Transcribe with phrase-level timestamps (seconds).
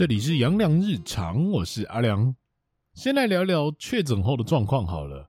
[0.00, 2.34] 这里是阳光日常，我是阿良。
[2.94, 5.28] 先来聊聊确诊后的状况好了。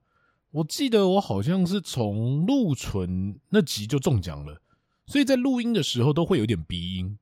[0.50, 4.62] 我记得我好像是从禄存那集就中奖了，
[5.05, 7.20] 所以在录音的时候都会有点鼻音。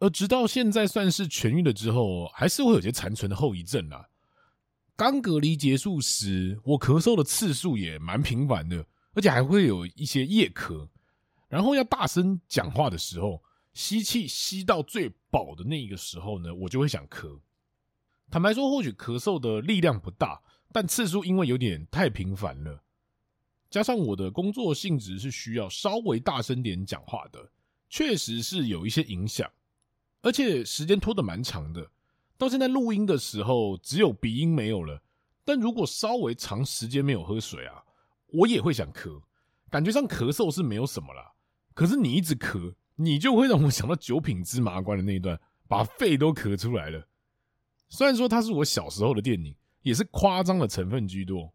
[0.00, 4.04] 而直到现在算是痊愈了之后，还是会有些残存的后遗症啊。
[4.96, 8.84] 刚隔离结束时，我咳嗽的次数也蛮频繁的，
[9.14, 10.88] 而且还会有一些夜咳。
[11.46, 13.40] 然后要大声讲话的时候，
[13.72, 17.38] 吸气吸到最饱的那个时候呢，我就会想咳。
[18.30, 20.40] 坦白说，或许咳嗽的力量不大，
[20.72, 22.82] 但次数因为有点太频繁了，
[23.70, 27.50] 加上我的工作性质是需要稍微大声点讲话的，
[27.88, 29.50] 确实是有一些影响。
[30.22, 31.90] 而且时间拖得蛮长的，
[32.36, 35.02] 到现在录音的时候只有鼻音没有了。
[35.44, 37.82] 但如果稍微长时间没有喝水啊，
[38.26, 39.22] 我也会想咳。
[39.70, 41.32] 感觉上咳嗽是没有什么啦，
[41.74, 42.74] 可是你一直咳。
[43.02, 47.08] 你就会让我想到九品芝麻官的那一段，把肺都咳出来了。
[47.88, 51.54] 虽然说它是我小时候的电影，也是夸张的成分居多，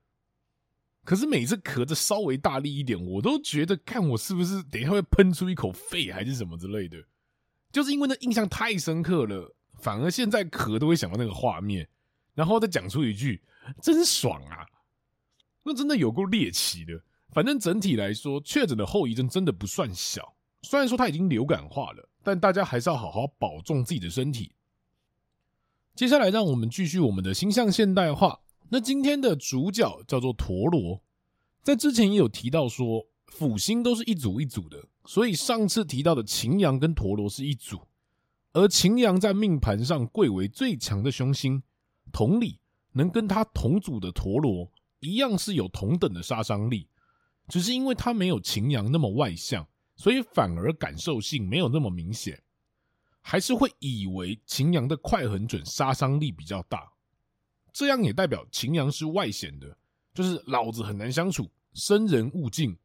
[1.03, 6.97] 可是每次咳得稍微大力一点，我都觉得看我是不是等一下会喷出一口肺还是什么之类的。
[7.71, 11.87] 就是因为那印象太深刻了，反而现在咳都会想到那个画面，
[12.33, 13.43] 然后再讲出一句
[13.83, 14.65] “真爽啊”，
[15.63, 17.03] 那真的有够猎奇的。
[17.31, 20.34] 反正整体来说，确诊的后遗症真的不算小。
[20.65, 24.51] 虽然说它已经流感化了，但大家还是要好好保重自己的身体。
[25.93, 28.41] 接下来，让我们继续我们的星象现代化。
[28.69, 31.03] 那今天的主角叫做陀螺，
[31.61, 37.79] 在之前也有提到说，辅星都是一组一组的，所以上次提到的擎羊跟陀螺是一组，
[38.53, 41.61] 而擎羊在命盘上贵为最强的凶星，
[42.11, 42.59] 同理，
[42.93, 46.87] 能跟他同组的陀螺一样是有同等的杀伤力，
[47.47, 49.67] 只是因为他没有擎羊那么外向。
[49.95, 52.41] 所以反而感受性没有那么明显，
[53.21, 56.91] 还是会以为擎羊的快狠准杀伤力比较大，
[57.71, 59.77] 这样也代表擎羊是外显的，
[60.13, 62.77] 就是老子很难相处，生人勿近。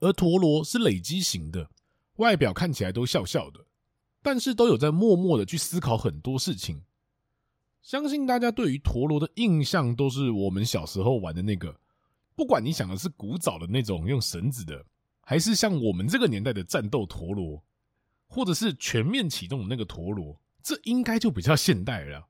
[0.00, 1.68] 而陀螺是累积型的，
[2.16, 3.64] 外表看起来都笑笑的，
[4.22, 6.82] 但是都有在默默的去思考很多事情。
[7.82, 11.80] 相信大家对于陀螺的印象都是我们小时候玩的那个，
[12.34, 14.84] 不管你想的是古早的那种用绳子的。
[15.30, 17.62] 还是像我们这个年代的战斗陀螺，
[18.26, 22.26] 或者是全面启动的那个陀螺，这应该就比较现代了。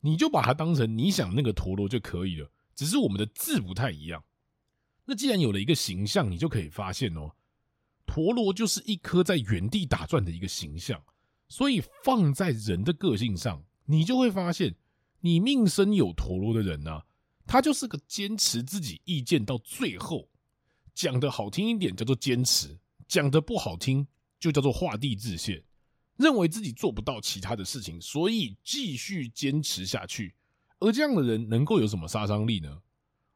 [0.00, 4.22] 你就把它当成你想那个陀螺就可以了，只是我们的字不太一样。
[5.06, 7.32] 那既然有了一个形象，你就可以发现哦，
[8.04, 11.02] 陀螺就是一颗在原地打转的一个形象，
[11.48, 14.74] 所以放在人的个性上，你就会发现，
[15.20, 17.00] 你命生有陀螺的人呢，
[17.46, 20.28] 他就是个坚持自己意见到最后。
[20.96, 22.74] 讲的好听一点叫做坚持，
[23.06, 24.08] 讲的不好听
[24.40, 25.62] 就叫做画地自限，
[26.16, 30.34] 认为自己做不到其他的事情，所以继续坚持下去。
[30.78, 32.80] 而这样的人能够有什么杀伤力呢？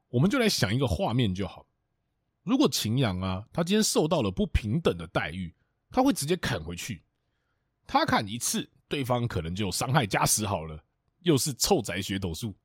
[0.08, 1.66] 我们就来想一个画面就好。
[2.44, 5.54] 如果擎羊啊，他今天受到了不平等的待遇，
[5.90, 7.02] 他会直接砍回去。
[7.86, 10.82] 他砍一次，对方可能就伤害加十好了，
[11.20, 12.56] 又是臭宅学斗术。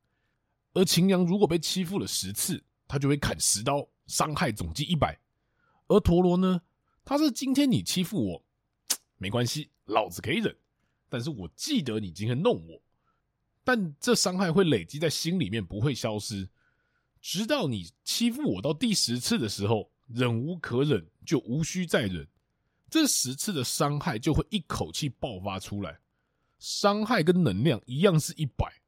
[0.72, 3.86] 而擎羊如果被欺负了十次，他就会砍十刀。
[4.08, 5.20] 伤害总计一百，
[5.88, 6.62] 而陀螺呢？
[7.04, 8.46] 他是今天你欺负我，
[9.18, 10.56] 没关系，老子可以忍。
[11.08, 12.82] 但是我记得你今天弄我，
[13.64, 16.50] 但这伤害会累积在心里面，不会消失，
[17.22, 22.28] 直到你欺负我到第十次的时候，忍无可忍，就无需再忍。
[22.90, 26.00] 这十次的伤害就会一口气爆发出来，
[26.60, 28.82] 伤害跟能量一样是一百。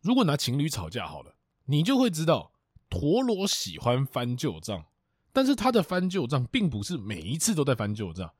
[0.00, 2.52] 如果拿情侣吵架好了，你就会知道。
[2.90, 4.84] 陀螺喜欢翻旧账，
[5.32, 8.30] 但是他的翻旧账并不是每一次都在翻旧账，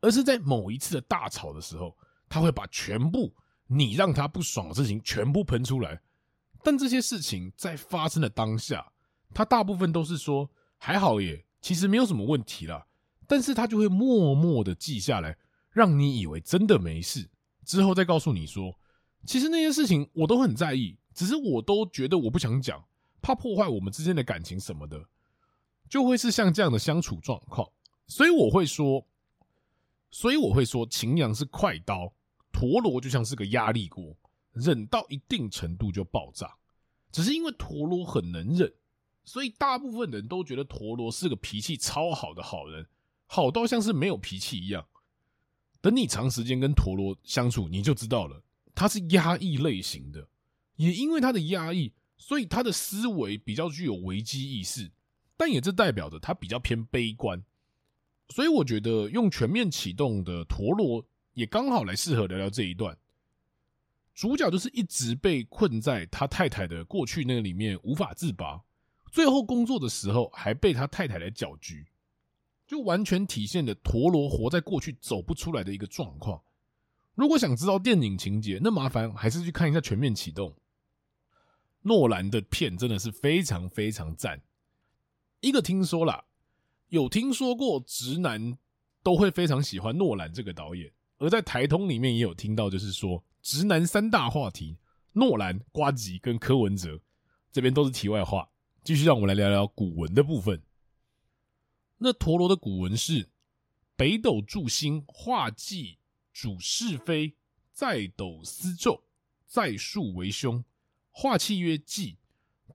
[0.00, 1.96] 而是在某一次的大吵的时候，
[2.28, 3.34] 他会把全部
[3.66, 6.00] 你让他不爽的事情全部喷出来。
[6.62, 8.92] 但这些事情在发生的当下，
[9.32, 12.86] 他大部分都是说还好耶，其实没有什么问题啦。
[13.26, 15.36] 但是他就会默默的记下来，
[15.70, 17.28] 让你以为真的没事，
[17.64, 18.78] 之后再告诉你说，
[19.24, 22.84] 其实那些事情我都很在意，只是我都觉得我不想讲。
[23.24, 25.02] 怕破坏我们之间的感情什么的，
[25.88, 27.66] 就会是像这样的相处状况。
[28.06, 29.06] 所以我会说，
[30.10, 32.12] 所以我会说，擎羊是快刀，
[32.52, 34.14] 陀螺就像是个压力锅，
[34.52, 36.54] 忍到一定程度就爆炸。
[37.10, 38.70] 只是因为陀螺很能忍，
[39.24, 42.86] 所以大部分人都觉得陀螺是个脾气超好的好人，
[43.24, 44.86] 好到像是没有脾气一样。
[45.80, 48.42] 等你长时间跟陀螺相处，你就知道了，
[48.74, 50.28] 他是压抑类型的，
[50.76, 51.94] 也因为他的压抑。
[52.26, 54.90] 所以他的思维比较具有危机意识，
[55.36, 57.44] 但也是代表着他比较偏悲观。
[58.30, 61.04] 所以我觉得用全面启动的陀螺
[61.34, 62.96] 也刚好来适合聊聊这一段。
[64.14, 68.62] 主角就是一直被困在他太太的过去那个里面无法自拔，
[69.12, 71.86] 最后工作的时候还被他太太来搅局，
[72.66, 76.40] 就完全体现了陀螺活在过去走不出来的一个状况。
[77.14, 80.50] 如果想知道电影情节，那麻烦还是去看一下《全面启动》。
[81.84, 84.42] 诺兰的片真的是非常非常赞。
[85.40, 86.24] 一个听说啦，
[86.88, 88.58] 有听说过直男
[89.02, 93.24] 都会非常喜欢诺兰这个导演，而在台通里面也有听到，就是说。
[93.42, 94.78] 直男三大话题：
[95.12, 96.98] 诺兰、瓜吉跟柯文哲，
[97.52, 98.48] 这边都是题外话。
[98.82, 100.62] 继续让我们来聊聊古文的部分。
[101.98, 103.28] 那陀螺的古文是：
[103.96, 105.98] 北斗助星，化忌
[106.32, 107.36] 主是非，
[107.70, 109.04] 在斗思咒，
[109.46, 110.64] 在数为凶。
[111.16, 112.18] 化气曰忌，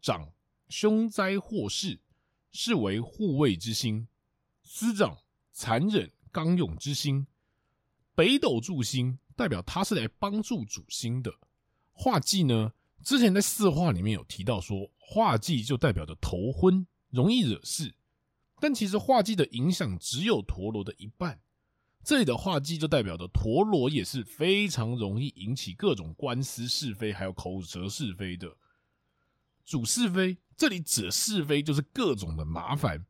[0.02, 0.32] 长
[0.70, 2.00] 凶灾祸事，
[2.54, 4.08] 是为护卫之心。
[4.64, 5.18] 司长
[5.52, 7.28] 残忍刚勇之心。
[8.16, 9.20] 北斗助星。
[9.36, 11.34] 代表他是来帮助主星的。
[11.94, 17.96] 化忌呢，之前在四化里面有提到说，化忌就代表着头昏，容易惹事。
[18.60, 21.40] 但其实化忌的影响只有陀螺的一半。
[22.04, 28.56] 这里的画技就代表着陀螺也是非常容易引起各种官司是非，还有口舌是非的。
[29.66, 33.06] 主是非，这里指是非就是各种的麻烦。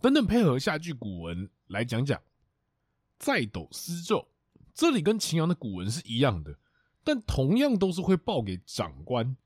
[0.00, 2.22] 等等，配合下句古文来讲讲，
[3.18, 4.28] 在斗司咒。
[4.72, 6.58] 这里跟擎羊的古文是一样的，
[7.02, 9.36] 但同样都是会报给长官。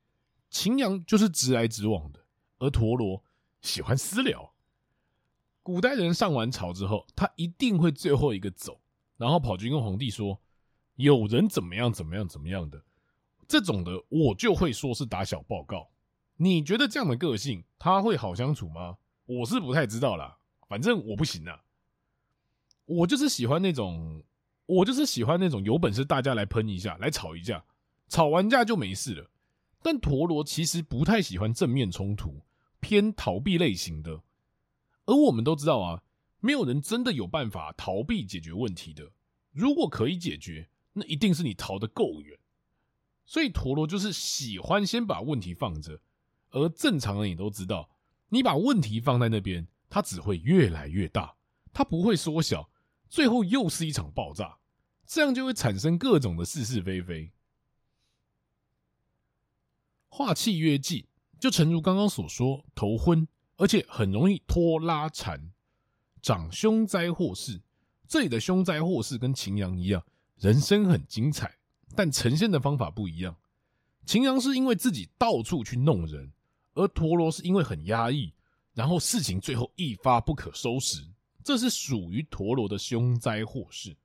[0.49, 2.19] 擎羊就是直来直往的，
[2.59, 3.23] 而陀螺
[3.61, 4.54] 喜欢私聊。
[5.65, 8.79] 古代人上完朝之后，他一定会最后一个走，
[9.17, 10.39] 然后跑去跟皇帝说
[10.93, 12.83] ：“有人怎么样怎么样怎么样的。”
[13.49, 15.89] 这种的我就会说是打小报告。
[16.37, 18.97] 你觉得这样的个性他会好相处吗？
[19.25, 21.63] 我是不太知道啦，反正我不行啊。
[22.85, 24.23] 我就是喜欢那种。
[24.67, 27.65] 我就是喜欢那种有本事大家来喷一下，来吵一架，
[28.07, 29.31] 吵完架就没事了。
[29.81, 32.43] 但陀螺其实不太喜欢正面冲突，
[32.79, 34.21] 偏逃避类型的。
[35.05, 36.03] 而我们都知道啊，
[36.39, 39.11] 没有人真的有办法逃避解决问题的。
[39.51, 42.37] 如果可以解决，那一定是你逃得够远。
[43.25, 45.99] 所以陀螺就是喜欢先把问题放着，
[46.51, 47.89] 而正常人也都知道，
[48.29, 51.35] 你把问题放在那边，它只会越来越大，
[51.73, 52.69] 它不会缩小。
[53.09, 54.57] 最后又是一场爆炸，
[55.05, 57.31] 这样就会产生各种的是是非非。
[60.09, 61.07] 化气曰忌，
[61.39, 65.51] 就诚如刚刚所说，头昏，而且很容易拖拉缠，
[66.21, 67.61] 长凶灾祸事。
[68.07, 70.05] 这里的凶灾祸事跟擎羊一样，
[70.37, 71.57] 人生很精彩，
[71.95, 73.35] 但呈现的方法不一样。
[74.05, 76.31] 擎羊是因为自己到处去弄人，
[76.73, 78.33] 而陀螺是因为很压抑，
[78.73, 81.03] 然后事情最后一发不可收拾。
[81.43, 83.95] 这是属于陀螺的凶灾祸事，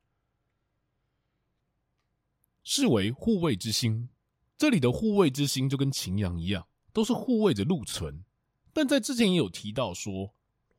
[2.62, 4.08] 是为护卫之星。
[4.56, 8.22] 这里的护卫之星就跟擎羊一样，都是护卫着禄存。
[8.72, 10.34] 但在之前也有提到说，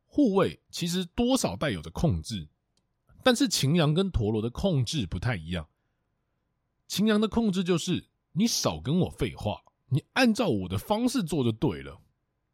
[0.07, 2.49] 护卫其实多少带有着控制，
[3.23, 5.67] 但是擎羊跟陀螺的控制不太一样。
[6.87, 12.01] 擎羊的控制就是你少跟我废话，你按照我的方式做就对了；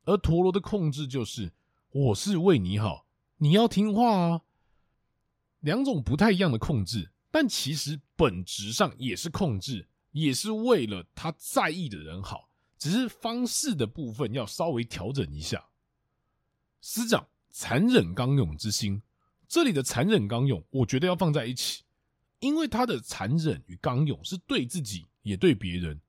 [0.05, 1.51] 而陀螺的控制就是
[1.91, 3.05] 我是为你好。
[3.37, 4.41] 你要听话啊！
[5.59, 12.46] 两种不太一样的控制，但其实本质上也是控制，也是为了他在意的人好，
[12.77, 15.67] 只是方式的部分要稍微调整一下。
[16.81, 19.01] 师长残忍刚勇之心，
[19.47, 21.83] 这里的残忍刚勇，我觉得要放在一起，
[22.39, 25.99] 因为他的残忍与刚勇是对自己也对别人。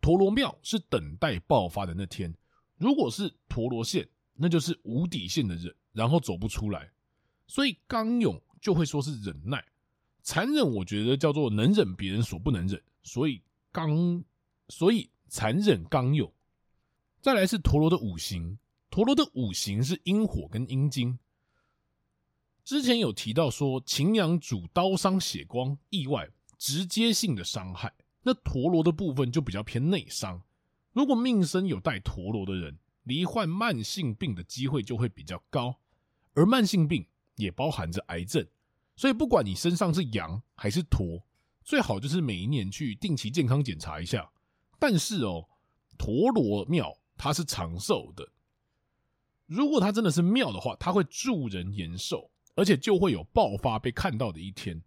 [0.00, 2.34] 陀螺庙是等待爆发的那天，
[2.76, 5.74] 如果是陀螺线，那就是无底线的忍。
[5.92, 6.90] 然后走不出来，
[7.46, 9.64] 所以刚勇就会说是忍耐，
[10.22, 13.40] 残忍我觉得叫做能忍别人所不能忍，所以
[13.72, 14.22] 刚，
[14.68, 16.32] 所以残忍刚勇。
[17.20, 18.58] 再来是陀螺的五行，
[18.90, 21.18] 陀螺的五行是阴火跟阴金。
[22.64, 26.28] 之前有提到说擎羊主刀伤血光意外
[26.58, 27.92] 直接性的伤害，
[28.22, 30.42] 那陀螺的部分就比较偏内伤。
[30.92, 35.76] 如果命生有带陀螺的人，罹患慢性病的机会就会比较高。
[36.34, 37.06] 而慢性病
[37.36, 38.46] 也包含着癌症，
[38.96, 41.22] 所以不管你身上是羊还是陀，
[41.64, 44.30] 最好就是每一年去定期健康检查一下。
[44.78, 45.48] 但是哦，
[45.96, 48.28] 陀螺庙它是长寿的，
[49.46, 54.82] 如果它真的是庙的话，它会助人延寿，而且就会有爆发被看到的一天。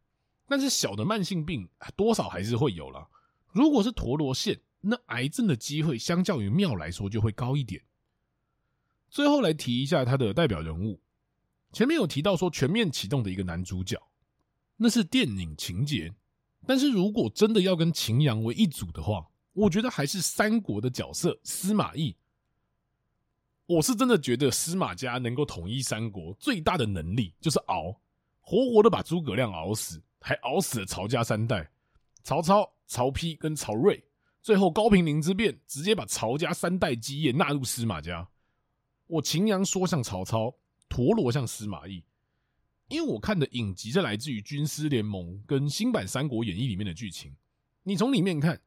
[0.47, 3.07] 但是小的慢性病多少还是会有啦。
[3.51, 7.83] 如果是陀螺线，那癌症的机会相较于庙来说就会高一点。
[9.09, 11.01] 最后来提一下它的代表人物。
[11.71, 14.01] 前面有提到说全面启动的一个男主角，
[14.77, 16.13] 那是电影情节。
[16.65, 19.27] 但是如果真的要跟秦阳为一组的话，
[19.59, 22.15] 我觉得还是三国的角色司马懿。
[23.65, 27.93] 我是真的觉得司马家能够统一三国最大的能力就是熬，
[28.39, 31.69] 活活的把诸葛亮熬死，还熬死了曹家三代：
[32.23, 34.01] 曹操、曹丕跟曹睿。
[34.41, 38.25] 最后高平陵之变，直接把曹家三代基业纳入司马家。
[39.07, 40.55] 我秦阳说像曹操，
[40.87, 42.01] 陀螺像司马懿，
[42.87, 47.35] 因为我看的影集是来自于军师联盟跟新版三国演义里面的剧情。
[47.83, 48.59] 你从里面看，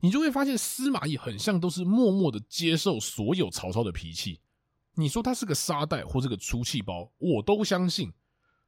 [0.00, 4.40] 你就会发现司马懿很像都是默默的接受所有曹操的脾气。
[4.94, 8.12] 你说他是个沙袋或是个出气包，我都相信。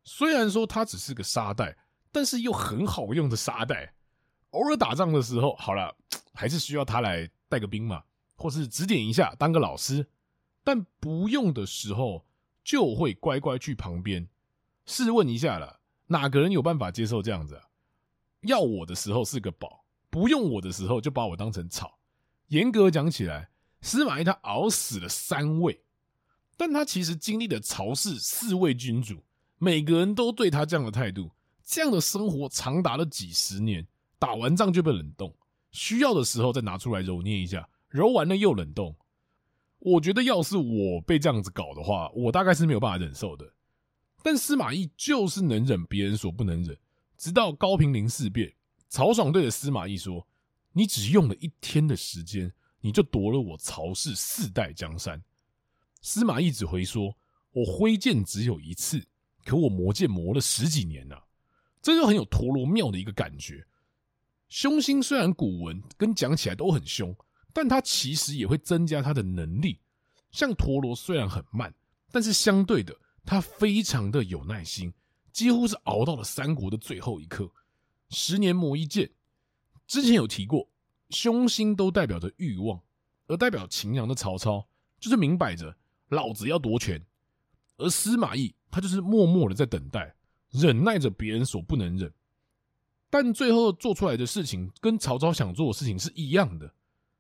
[0.05, 1.77] 虽然说他只是个沙袋，
[2.11, 3.95] 但是又很好用的沙袋。
[4.51, 5.95] 偶尔打仗的时候，好了，
[6.35, 8.03] 还是需要他来带个兵嘛，
[8.37, 10.07] 或是指点一下，当个老师。
[10.63, 12.25] 但不用的时候，
[12.63, 14.29] 就会乖乖去旁边。
[14.85, 17.65] 试问一下了，哪个人有办法接受这样子啊？
[18.43, 19.82] 要我的时候是个宝，
[20.13, 21.99] 不用我的时候就把我当成草。
[22.49, 23.49] 严格讲起来，
[23.81, 25.83] 司马懿他熬死了三位。
[26.59, 29.25] 但他其实经历了曹氏四位君主，
[29.57, 31.31] 每个人都对他这样的态度，
[31.65, 33.89] 这样的生活长达了几十年，
[34.19, 35.35] 打完仗就被冷冻，
[35.71, 38.95] 需要的时候再拿出来揉捏一下，揉完了又冷冻。
[39.79, 43.51] 我觉得要是我被这样子搞的话，我大概是没有办法忍受的。
[44.23, 46.77] 但司马懿就是能忍别人所不能忍，
[47.17, 48.53] 直到高平陵事变，
[48.93, 50.29] 曹爽对着司马懿说
[50.71, 55.19] ：“你只用了一天的时间，你就夺了我曹氏四代江山。”
[56.03, 57.17] 司马懿只回说
[57.53, 59.03] ：“我挥剑只有一次，
[59.47, 61.25] 可我磨剑磨了十几年了。”
[61.81, 63.67] 这就很有陀罗庙的一个感觉。
[64.51, 67.17] 凶星虽然古文跟讲起来都很凶，
[67.55, 69.81] 但它其实也会增加它的能力。
[70.33, 71.75] 像陀螺虽然很慢，
[72.11, 72.95] 但是相对的，
[73.25, 74.93] 它非常的有耐心，
[75.33, 77.51] 几乎是熬到了三国的最后一刻。
[78.13, 79.11] 十年磨一剑，
[79.87, 80.69] 之前有提过，
[81.11, 82.81] 凶星都代表着欲望，
[83.27, 84.69] 而代表秦阳的曹操
[85.01, 85.75] 就是明摆着。
[86.09, 87.03] 老子要夺权，
[87.79, 90.15] 而司马懿他就是默默的在等待，
[90.51, 92.13] 忍耐着别人所不能忍，
[93.09, 96.75] 但最后做出来的事情跟曹操想做的事情是一样的，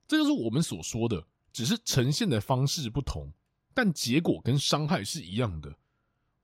[0.06, 3.32] 这就是我们所说的，只是呈现的方式不同，
[3.72, 5.74] 但结果跟伤害是一样的。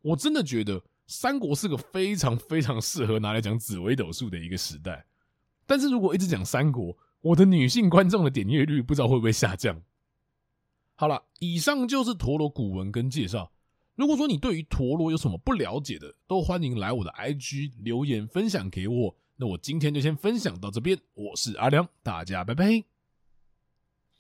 [0.01, 5.07] 我真的觉得三国是个非常非常适合拿来讲紫微斗数的一个时代，
[5.67, 9.83] 但是如果一直讲三国，我的女性观众的点阅率不知道会不会下降。
[10.95, 13.51] 好了，以上就是陀螺古文跟介绍。
[13.95, 19.17] 如果说你对于陀螺有什么不了解的，都欢迎来我的 IG 留言分享给我。
[19.37, 22.98] 那我今天就先分享到这边，我是阿良，大家拜拜。